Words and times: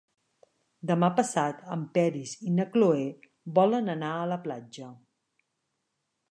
Demà 0.91 1.09
passat 1.19 1.59
en 1.75 1.83
Peris 1.97 2.33
i 2.49 2.55
na 2.61 2.67
Cloè 2.77 3.05
volen 3.61 3.95
anar 3.97 4.11
a 4.17 4.27
la 4.33 4.41
platja. 4.49 4.93